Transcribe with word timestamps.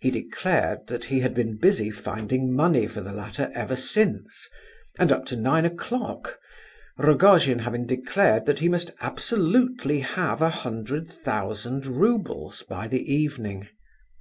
He 0.00 0.12
declared 0.12 0.86
that 0.86 1.06
he 1.06 1.18
had 1.18 1.34
been 1.34 1.56
busy 1.58 1.90
finding 1.90 2.54
money 2.54 2.86
for 2.86 3.00
the 3.00 3.12
latter 3.12 3.50
ever 3.52 3.74
since, 3.74 4.48
and 4.96 5.10
up 5.10 5.24
to 5.26 5.36
nine 5.36 5.66
o'clock, 5.66 6.38
Rogojin 6.98 7.58
having 7.58 7.84
declared 7.84 8.46
that 8.46 8.60
he 8.60 8.68
must 8.68 8.92
absolutely 9.00 9.98
have 9.98 10.40
a 10.40 10.50
hundred 10.50 11.10
thousand 11.12 11.84
roubles 11.84 12.62
by 12.62 12.86
the 12.86 13.12
evening. 13.12 13.66